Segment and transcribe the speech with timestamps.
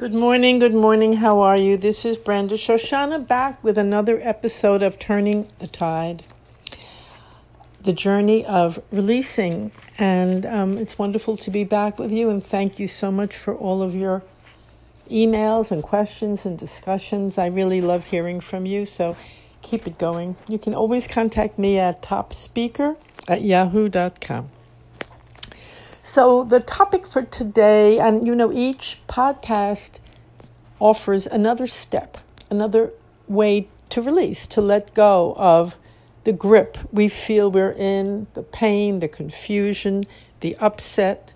[0.00, 1.16] Good morning, good morning.
[1.16, 1.76] How are you?
[1.76, 6.24] This is Brenda Shoshanna back with another episode of Turning the Tide,
[7.82, 9.72] the journey of releasing.
[9.98, 12.30] And um, it's wonderful to be back with you.
[12.30, 14.22] And thank you so much for all of your
[15.10, 17.36] emails and questions and discussions.
[17.36, 18.86] I really love hearing from you.
[18.86, 19.18] So
[19.60, 20.34] keep it going.
[20.48, 22.96] You can always contact me at topspeaker
[23.28, 24.48] at yahoo.com.
[26.02, 29.98] So, the topic for today, and you know, each podcast
[30.80, 32.16] offers another step,
[32.48, 32.90] another
[33.28, 35.76] way to release, to let go of
[36.24, 40.06] the grip we feel we're in, the pain, the confusion,
[40.40, 41.34] the upset.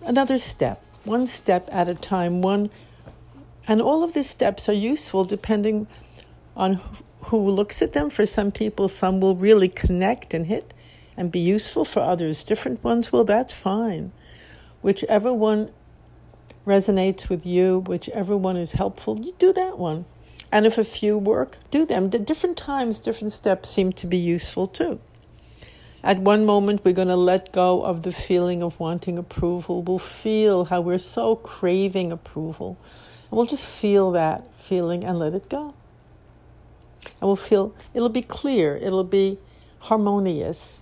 [0.00, 2.70] Another step, one step at a time, one.
[3.68, 5.86] And all of these steps are useful depending
[6.56, 6.80] on
[7.24, 8.08] who looks at them.
[8.10, 10.72] For some people, some will really connect and hit
[11.16, 12.44] and be useful for others.
[12.44, 14.12] Different ones well, that's fine.
[14.80, 15.70] Whichever one
[16.66, 20.04] resonates with you, whichever one is helpful, you do that one.
[20.50, 22.10] And if a few work, do them.
[22.10, 25.00] The different times, different steps seem to be useful too.
[26.04, 29.82] At one moment, we're going to let go of the feeling of wanting approval.
[29.82, 32.76] We'll feel how we're so craving approval.
[33.30, 35.74] And we'll just feel that feeling and let it go.
[37.04, 39.38] And we'll feel, it'll be clear, it'll be
[39.78, 40.81] harmonious,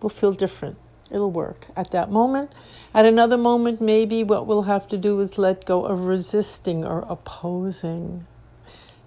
[0.00, 0.76] will feel different.
[1.10, 2.52] It'll work at that moment.
[2.92, 7.04] At another moment, maybe what we'll have to do is let go of resisting or
[7.08, 8.26] opposing.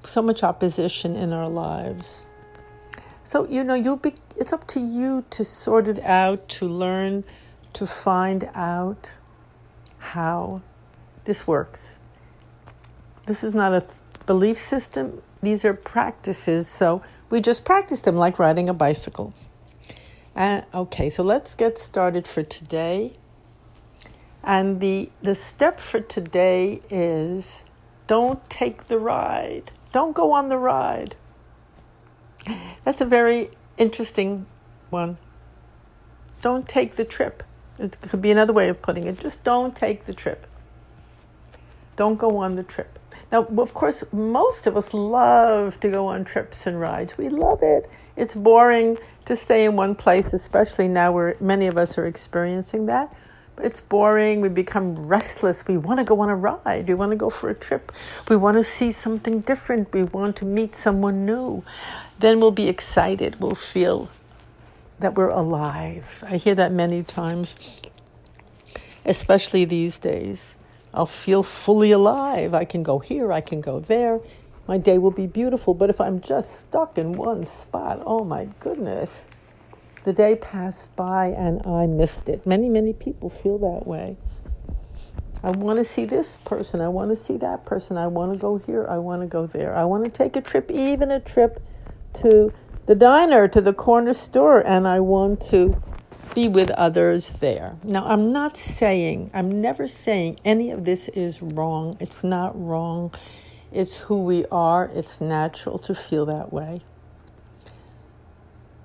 [0.05, 2.25] So much opposition in our lives.
[3.23, 7.23] So, you know, you'll be, it's up to you to sort it out, to learn,
[7.73, 9.13] to find out
[9.97, 10.61] how
[11.25, 11.99] this works.
[13.27, 13.85] This is not a
[14.25, 16.67] belief system, these are practices.
[16.67, 19.33] So we just practice them like riding a bicycle.
[20.39, 23.11] Okay, so let's get started for today.
[24.41, 27.65] And the, the step for today is
[28.07, 29.71] don't take the ride.
[29.91, 31.17] Don't go on the ride.
[32.85, 34.45] That's a very interesting
[34.89, 35.17] one.
[36.41, 37.43] Don't take the trip.
[37.77, 39.19] It could be another way of putting it.
[39.19, 40.47] Just don't take the trip.
[41.97, 42.98] Don't go on the trip.
[43.31, 47.17] Now, of course, most of us love to go on trips and rides.
[47.17, 47.89] We love it.
[48.15, 52.87] It's boring to stay in one place, especially now where many of us are experiencing
[52.87, 53.15] that.
[53.61, 54.41] It's boring.
[54.41, 55.67] We become restless.
[55.67, 56.87] We want to go on a ride.
[56.87, 57.91] We want to go for a trip.
[58.29, 59.93] We want to see something different.
[59.93, 61.63] We want to meet someone new.
[62.19, 63.39] Then we'll be excited.
[63.39, 64.09] We'll feel
[64.99, 66.23] that we're alive.
[66.27, 67.57] I hear that many times,
[69.05, 70.55] especially these days.
[70.93, 72.53] I'll feel fully alive.
[72.53, 74.19] I can go here, I can go there.
[74.67, 75.73] My day will be beautiful.
[75.73, 79.27] But if I'm just stuck in one spot, oh my goodness,
[80.03, 82.45] the day passed by and I missed it.
[82.45, 84.17] Many, many people feel that way.
[85.41, 86.81] I want to see this person.
[86.81, 87.97] I want to see that person.
[87.97, 88.85] I want to go here.
[88.87, 89.75] I want to go there.
[89.75, 91.63] I want to take a trip, even a trip
[92.21, 92.51] to
[92.87, 95.81] the diner, to the corner store, and I want to
[96.39, 97.75] be with others there.
[97.83, 101.95] Now, I'm not saying, I'm never saying any of this is wrong.
[101.99, 103.13] It's not wrong.
[103.73, 104.89] It's who we are.
[104.93, 106.79] It's natural to feel that way.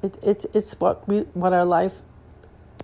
[0.03, 1.95] It, it's it's what we what our life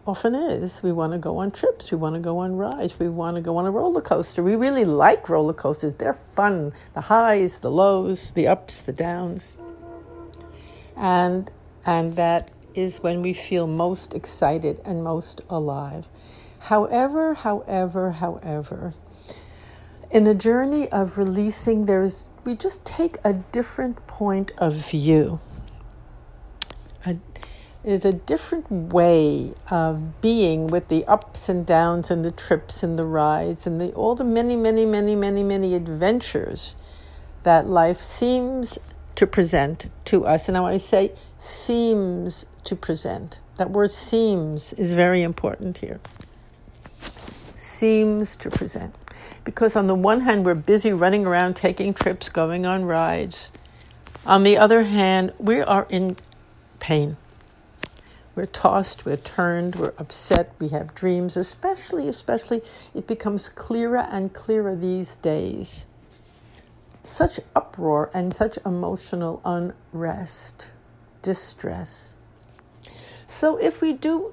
[0.06, 0.82] often is.
[0.84, 1.90] We want to go on trips.
[1.90, 2.98] We want to go on rides.
[2.98, 4.42] We want to go on a roller coaster.
[4.42, 5.94] We really like roller coasters.
[5.94, 6.72] They're fun.
[6.94, 9.56] The highs, the lows, the ups, the downs.
[10.96, 11.50] And
[11.84, 16.08] and that is when we feel most excited and most alive.
[16.60, 18.94] However, however, however,
[20.10, 25.40] in the journey of releasing, there's we just take a different point of view.
[27.06, 27.16] A,
[27.84, 32.98] is a different way of being with the ups and downs and the trips and
[32.98, 36.76] the rides and the all the many, many, many, many, many adventures
[37.42, 38.78] that life seems
[39.14, 40.48] to present to us.
[40.48, 43.40] And now I say seems to present.
[43.56, 46.00] That word seems is very important here.
[47.54, 48.94] Seems to present.
[49.44, 53.50] Because on the one hand, we're busy running around, taking trips, going on rides.
[54.26, 56.16] On the other hand, we are in
[56.78, 57.16] pain.
[58.34, 62.62] We're tossed, we're turned, we're upset, we have dreams, especially, especially,
[62.94, 65.86] it becomes clearer and clearer these days.
[67.12, 70.68] Such uproar and such emotional unrest,
[71.22, 72.16] distress.
[73.26, 74.32] So if we do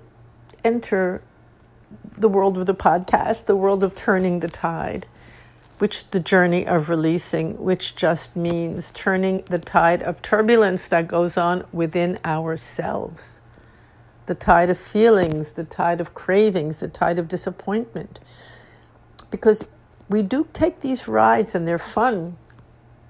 [0.63, 1.21] enter
[2.18, 5.06] the world of the podcast, the world of turning the tide,
[5.79, 11.38] which the journey of releasing, which just means turning the tide of turbulence that goes
[11.38, 13.41] on within ourselves,
[14.25, 18.19] the tide of feelings, the tide of cravings, the tide of disappointment.
[19.29, 19.65] Because
[20.09, 22.38] we do take these rides and they're fun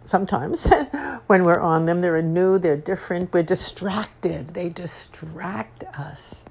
[0.07, 0.65] sometimes
[1.27, 1.99] when we're on them.
[1.99, 4.49] They're new, they're different, we're distracted.
[4.49, 6.43] They distract us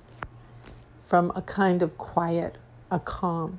[1.07, 2.59] from a kind of quiet,
[2.91, 3.59] a calm.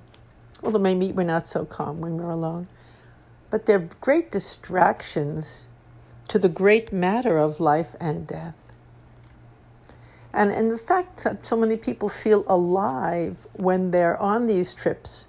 [0.64, 2.68] Although maybe we're not so calm when we're alone.
[3.50, 5.68] But they're great distractions
[6.28, 8.56] to the great matter of life and death.
[10.34, 15.26] And, and the fact that so many people feel alive when they're on these trips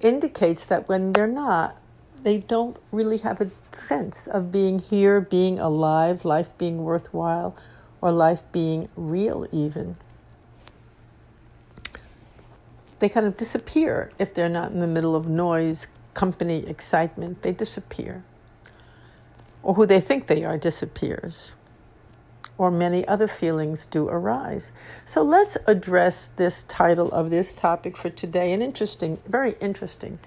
[0.00, 1.76] indicates that when they're not,
[2.22, 7.56] they don't really have a sense of being here, being alive, life being worthwhile,
[8.00, 9.96] or life being real, even.
[12.98, 17.42] They kind of disappear if they're not in the middle of noise, company, excitement.
[17.42, 18.24] They disappear.
[19.62, 21.52] Or who they think they are disappears
[22.58, 24.72] or many other feelings do arise.
[25.04, 28.52] So let's address this title of this topic for today.
[28.52, 30.18] An interesting, very interesting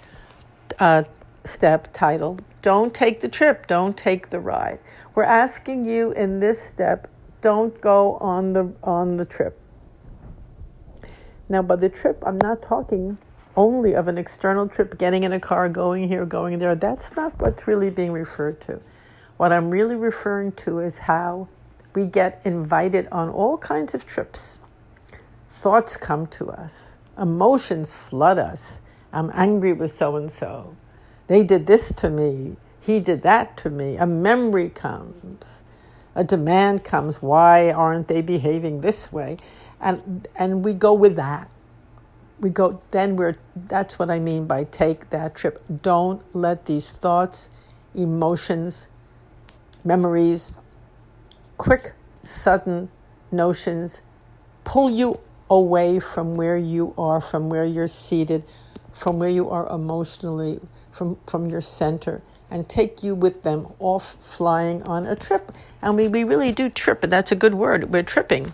[0.79, 1.03] uh,
[1.47, 4.79] step title Don't take the trip, don't take the ride.
[5.13, 7.09] We're asking you in this step,
[7.41, 9.59] don't go on the, on the trip.
[11.47, 13.17] Now, by the trip, I'm not talking
[13.55, 16.75] only of an external trip, getting in a car, going here, going there.
[16.75, 18.81] That's not what's really being referred to.
[19.37, 21.47] What I'm really referring to is how
[21.93, 24.59] we get invited on all kinds of trips.
[25.49, 28.81] Thoughts come to us, emotions flood us.
[29.13, 30.75] I'm angry with so and so.
[31.27, 32.57] They did this to me.
[32.79, 33.97] He did that to me.
[33.97, 35.63] A memory comes.
[36.13, 37.21] A demand comes.
[37.21, 39.37] Why aren't they behaving this way?
[39.81, 41.49] And and we go with that.
[42.39, 45.63] We go then we're that's what I mean by take that trip.
[45.81, 47.49] Don't let these thoughts,
[47.93, 48.87] emotions,
[49.83, 50.53] memories,
[51.57, 51.93] quick,
[52.23, 52.89] sudden
[53.31, 54.01] notions
[54.63, 55.19] pull you
[55.49, 58.43] away from where you are, from where you're seated,
[58.93, 60.59] from where you are emotionally,
[60.95, 65.51] from, from your center, and take you with them off flying on a trip.
[65.81, 67.91] And we, we really do trip, and that's a good word.
[67.91, 68.53] We're tripping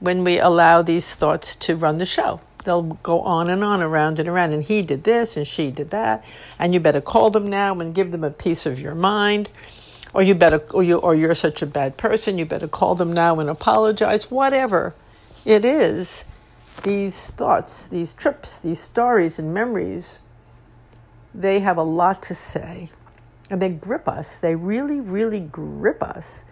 [0.00, 2.40] when we allow these thoughts to run the show.
[2.64, 5.90] They'll go on and on around and around, and he did this and she did
[5.90, 6.24] that,
[6.58, 9.48] and you better call them now and give them a piece of your mind
[10.14, 13.12] or you better or you or you're such a bad person you better call them
[13.12, 14.94] now and apologize whatever
[15.44, 16.24] it is
[16.82, 20.18] these thoughts these trips these stories and memories
[21.34, 22.88] they have a lot to say
[23.50, 26.44] and they grip us they really really grip us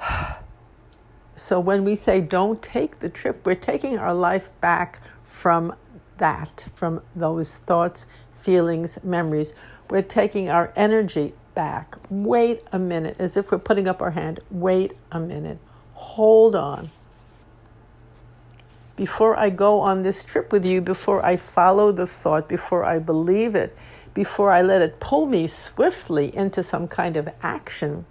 [1.36, 5.74] so when we say don't take the trip we're taking our life back from
[6.18, 8.06] that from those thoughts
[8.36, 9.54] feelings memories
[9.90, 11.96] we're taking our energy back.
[12.10, 14.40] Wait a minute, as if we're putting up our hand.
[14.50, 15.58] Wait a minute.
[15.94, 16.90] Hold on.
[18.96, 22.98] Before I go on this trip with you, before I follow the thought, before I
[22.98, 23.76] believe it,
[24.12, 28.06] before I let it pull me swiftly into some kind of action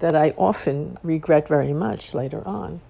[0.00, 2.80] that I often regret very much later on,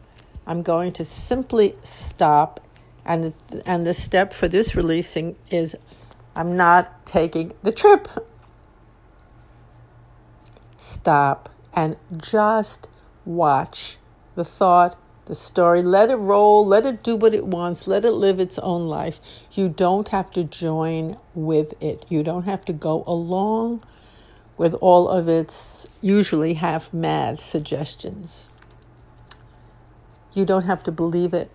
[0.46, 2.60] I'm going to simply stop.
[3.04, 5.76] And, and the step for this releasing is
[6.34, 8.08] I'm not taking the trip
[11.06, 12.88] stop and just
[13.24, 13.98] watch
[14.34, 15.82] the thought, the story.
[15.82, 19.20] Let it roll, let it do what it wants, let it live its own life.
[19.52, 23.84] You don't have to join with it, you don't have to go along
[24.56, 28.50] with all of its usually half mad suggestions.
[30.32, 31.50] You don't have to believe it.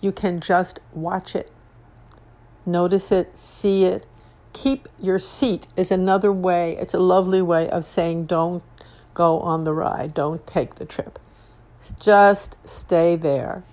[0.00, 1.50] You can just watch it,
[2.66, 4.06] notice it, see it,
[4.52, 8.62] keep your seat is another way, it's a lovely way of saying don't
[9.14, 11.18] go on the ride, don't take the trip.
[12.00, 13.64] Just stay there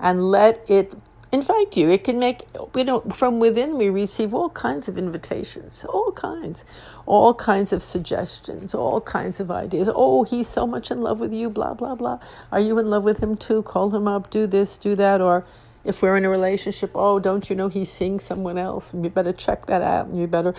[0.00, 0.94] and let it
[1.32, 1.88] invite you.
[1.88, 2.42] It can make,
[2.74, 6.64] you know, from within we receive all kinds of invitations, all kinds,
[7.06, 9.88] all kinds of suggestions, all kinds of ideas.
[9.94, 12.20] Oh, he's so much in love with you, blah, blah, blah.
[12.52, 13.62] Are you in love with him too?
[13.62, 15.44] Call him up, do this, do that, or
[15.84, 18.94] if we're in a relationship, oh, don't you know he's seeing someone else?
[18.94, 20.54] And you better check that out and you better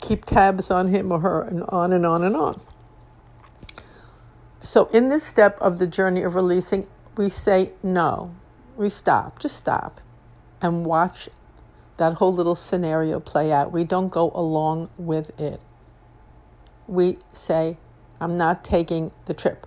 [0.00, 2.60] keep tabs on him or her and on and on and on.
[4.60, 6.86] So, in this step of the journey of releasing,
[7.16, 8.34] we say no.
[8.76, 10.00] We stop, just stop
[10.60, 11.28] and watch
[11.96, 13.72] that whole little scenario play out.
[13.72, 15.60] We don't go along with it.
[16.86, 17.76] We say,
[18.20, 19.66] I'm not taking the trip,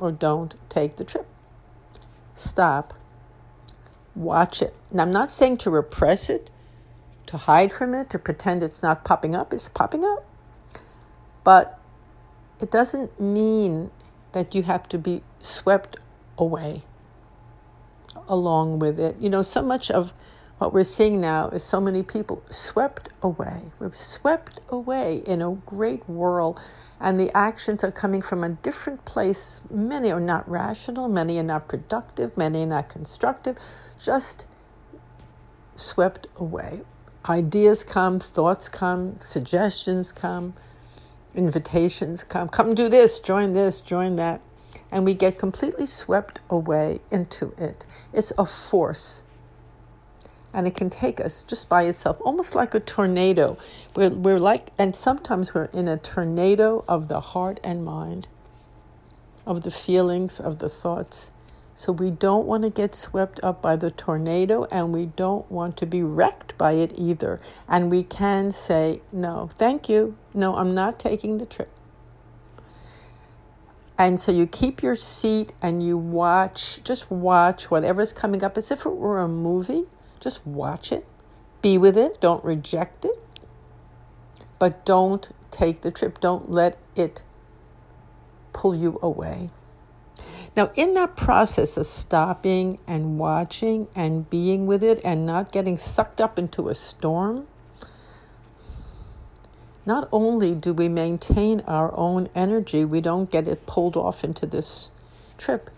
[0.00, 1.26] or don't take the trip.
[2.34, 2.94] Stop
[4.16, 4.74] watch it.
[4.90, 6.50] And I'm not saying to repress it,
[7.26, 9.52] to hide from it, to pretend it's not popping up.
[9.52, 10.24] It's popping up.
[11.44, 11.78] But
[12.60, 13.90] it doesn't mean
[14.36, 15.96] that you have to be swept
[16.36, 16.82] away
[18.28, 19.16] along with it.
[19.18, 20.12] You know, so much of
[20.58, 23.62] what we're seeing now is so many people swept away.
[23.78, 26.60] We're swept away in a great whirl,
[27.00, 29.62] and the actions are coming from a different place.
[29.70, 33.56] Many are not rational, many are not productive, many are not constructive,
[33.98, 34.46] just
[35.76, 36.82] swept away.
[37.26, 40.52] Ideas come, thoughts come, suggestions come,
[41.36, 42.48] invitations come.
[42.48, 44.40] Come do this, join this, join that.
[44.92, 47.86] And we get completely swept away into it.
[48.12, 49.22] It's a force
[50.54, 53.58] and it can take us just by itself, almost like a tornado.
[53.94, 58.28] We're, we're like, and sometimes we're in a tornado of the heart and mind,
[59.46, 61.30] of the feelings, of the thoughts.
[61.76, 65.76] So we don't want to get swept up by the tornado and we don't want
[65.76, 67.38] to be wrecked by it either.
[67.68, 70.16] And we can say, no, thank you.
[70.32, 71.70] No, I'm not taking the trip.
[73.98, 78.70] And so you keep your seat and you watch, just watch whatever's coming up as
[78.70, 79.84] if it were a movie.
[80.18, 81.06] Just watch it,
[81.60, 83.22] be with it, don't reject it,
[84.58, 86.20] but don't take the trip.
[86.20, 87.22] Don't let it
[88.54, 89.50] pull you away.
[90.56, 95.76] Now, in that process of stopping and watching and being with it and not getting
[95.76, 97.46] sucked up into a storm,
[99.84, 104.46] not only do we maintain our own energy, we don't get it pulled off into
[104.46, 104.90] this
[105.36, 105.70] trip,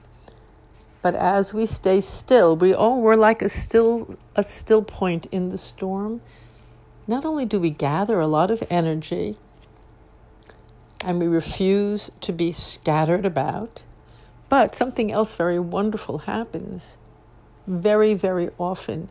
[1.03, 5.51] but as we stay still, we oh we're like a still a still point in
[5.51, 6.21] the storm.
[7.07, 9.37] Not only do we gather a lot of energy
[11.01, 13.83] and we refuse to be scattered about,
[14.49, 16.97] but something else very wonderful happens.
[17.67, 19.09] Very, very often,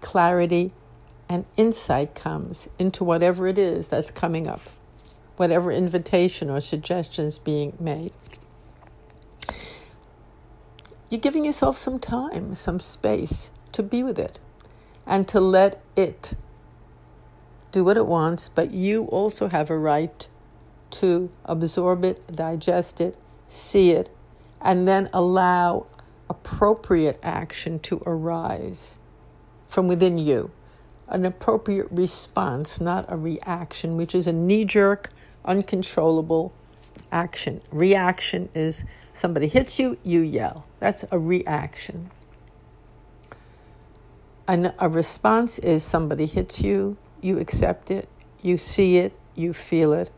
[0.00, 0.72] clarity
[1.28, 4.60] and insight comes into whatever it is that's coming up,
[5.36, 8.12] whatever invitation or suggestion is being made
[11.08, 14.38] you're giving yourself some time, some space to be with it
[15.06, 16.34] and to let it
[17.70, 20.28] do what it wants, but you also have a right
[20.90, 23.16] to absorb it, digest it,
[23.46, 24.08] see it,
[24.60, 25.86] and then allow
[26.28, 28.96] appropriate action to arise
[29.68, 30.50] from within you.
[31.08, 35.10] An appropriate response, not a reaction, which is a knee jerk,
[35.44, 36.52] uncontrollable
[37.12, 37.60] action.
[37.70, 40.66] Reaction is somebody hits you, you yell.
[40.80, 42.10] That's a reaction.
[44.48, 48.08] And a response is somebody hits you, you accept it,
[48.42, 50.10] you see it, you feel it,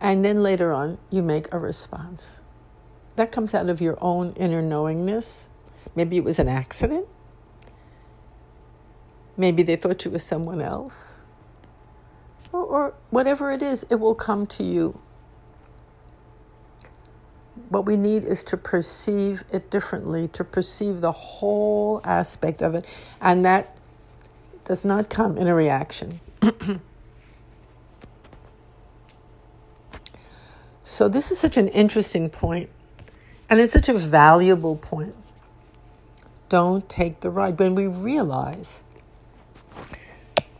[0.00, 2.40] and then later on you make a response.
[3.16, 5.48] That comes out of your own inner knowingness.
[5.94, 7.06] Maybe it was an accident.
[9.36, 11.08] Maybe they thought you were someone else.
[12.52, 15.00] Or, or whatever it is, it will come to you
[17.68, 22.84] what we need is to perceive it differently, to perceive the whole aspect of it.
[23.20, 23.76] And that
[24.64, 26.20] does not come in a reaction.
[30.84, 32.68] so, this is such an interesting point,
[33.48, 35.14] and it's such a valuable point.
[36.48, 37.58] Don't take the ride.
[37.58, 38.82] When we realize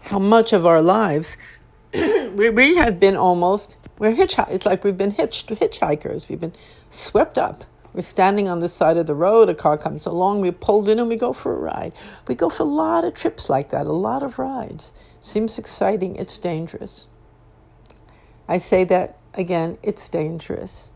[0.03, 1.37] how much of our lives
[1.93, 4.51] we, we have been almost we're hitchhikers.
[4.51, 6.29] It's like we've been hitched hitchhikers.
[6.29, 6.55] We've been
[6.91, 7.65] swept up.
[7.95, 9.49] We're standing on the side of the road.
[9.49, 10.43] A car comes along.
[10.43, 11.93] we're pulled in and we go for a ride.
[12.29, 13.87] We go for a lot of trips like that.
[13.87, 14.93] A lot of rides.
[15.21, 16.17] Seems exciting.
[16.17, 17.07] It's dangerous.
[18.47, 19.79] I say that again.
[19.83, 20.93] It's dangerous.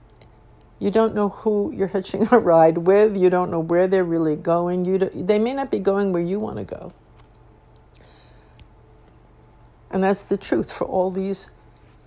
[0.81, 3.17] You don't know who you're hitching a ride with.
[3.17, 4.85] You don't know where they're really going.
[4.87, 6.93] You they may not be going where you want to go.
[9.91, 11.51] And that's the truth for all these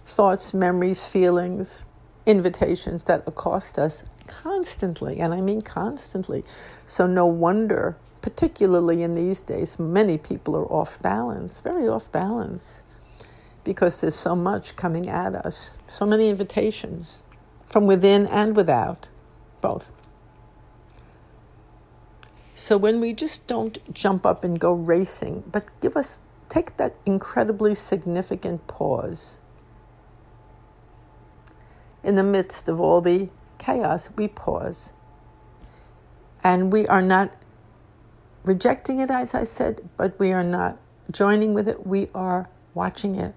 [0.08, 1.86] thoughts, memories, feelings,
[2.26, 6.44] invitations that accost us constantly, and I mean constantly.
[6.88, 12.82] So, no wonder, particularly in these days, many people are off balance, very off balance,
[13.66, 17.23] because there's so much coming at us, so many invitations
[17.74, 19.10] from within and without,
[19.60, 19.90] both.
[22.54, 26.96] So, when we just don't jump up and go racing, but give us, take that
[27.04, 29.40] incredibly significant pause
[32.04, 34.94] in the midst of all the chaos, we pause.
[36.44, 37.34] And we are not
[38.44, 40.78] rejecting it, as I said, but we are not
[41.10, 41.88] joining with it.
[41.88, 43.34] We are watching it.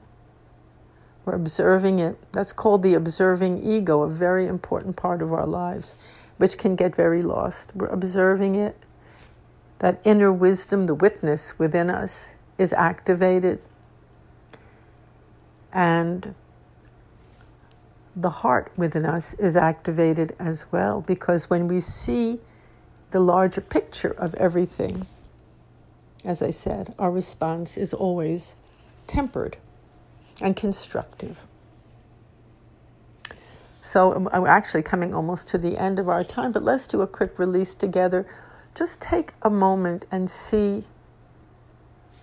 [1.26, 2.16] We're observing it.
[2.32, 5.96] That's called the observing ego, a very important part of our lives,
[6.38, 7.72] which can get very lost.
[7.74, 8.76] We're observing it.
[9.80, 13.60] That inner wisdom, the witness within us, is activated.
[15.72, 16.36] And
[18.14, 22.38] the heart within us is activated as well because when we see
[23.10, 25.06] the larger picture of everything,
[26.24, 28.54] as I said, our response is always
[29.08, 29.56] tempered
[30.40, 31.40] and constructive.
[33.80, 37.06] So I'm actually coming almost to the end of our time, but let's do a
[37.06, 38.26] quick release together.
[38.74, 40.84] Just take a moment and see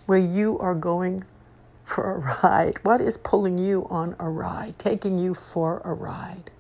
[0.06, 1.24] where you are going
[1.86, 2.80] for a ride.
[2.84, 6.52] What is pulling you on a ride, taking you for a ride?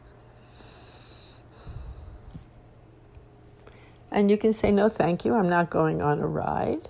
[4.10, 6.88] And you can say, No, thank you, I'm not going on a ride.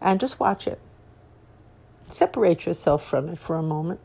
[0.00, 0.80] And just watch it.
[2.12, 4.00] Separate yourself from it for a moment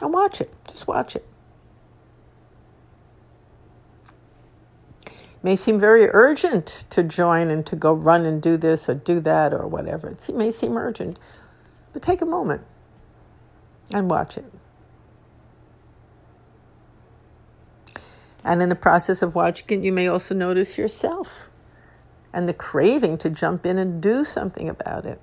[0.00, 0.52] and watch it.
[0.68, 1.26] Just watch it.
[5.42, 9.20] may seem very urgent to join and to go run and do this or do
[9.20, 10.08] that or whatever.
[10.08, 11.18] It may seem urgent,
[11.92, 12.62] but take a moment
[13.92, 14.44] and watch it.
[18.44, 21.48] And in the process of watching it, you may also notice yourself
[22.32, 25.20] and the craving to jump in and do something about it.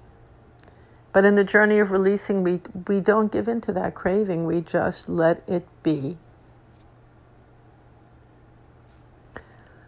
[1.12, 4.62] But in the journey of releasing, we, we don't give in to that craving, we
[4.62, 6.18] just let it be.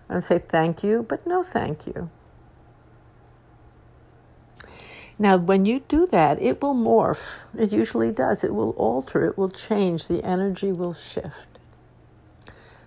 [0.09, 2.09] And say thank you, but no thank you.
[5.17, 7.41] Now, when you do that, it will morph.
[7.57, 8.43] It usually does.
[8.43, 11.59] It will alter, it will change, the energy will shift.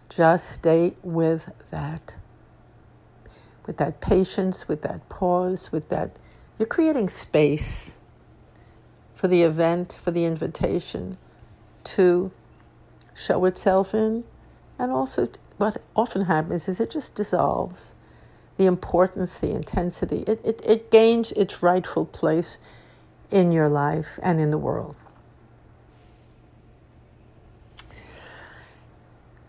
[0.08, 2.16] Just stay with that.
[3.66, 6.18] With that patience, with that pause, with that.
[6.58, 7.98] You're creating space
[9.24, 11.16] for the event, for the invitation
[11.82, 12.30] to
[13.14, 14.22] show itself in.
[14.78, 17.94] And also, what often happens is it just dissolves.
[18.58, 22.58] The importance, the intensity, it, it, it gains its rightful place
[23.30, 24.94] in your life and in the world.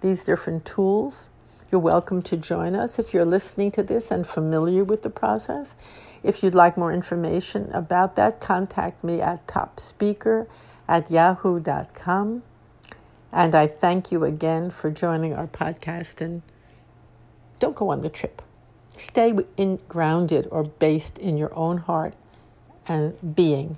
[0.00, 1.28] these different tools.
[1.70, 5.74] You're welcome to join us if you're listening to this and familiar with the process.
[6.22, 10.46] If you'd like more information about that, contact me at topspeaker
[10.86, 12.44] at yahoo.com.
[13.32, 16.20] And I thank you again for joining our podcast.
[16.20, 16.42] And
[17.58, 18.42] don't go on the trip.
[18.96, 22.14] Stay in, grounded or based in your own heart
[22.86, 23.76] and being.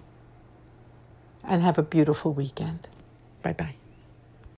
[1.42, 2.86] And have a beautiful weekend.
[3.42, 3.77] Bye bye.